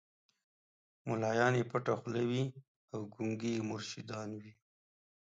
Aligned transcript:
مُلایان 1.07 1.53
یې 1.59 1.63
پټه 1.71 1.93
خوله 1.99 2.21
وي 2.29 2.43
او 2.93 2.99
ګونګي 3.13 3.51
یې 3.57 3.65
مرشدان 3.69 4.29
وي 4.41 4.53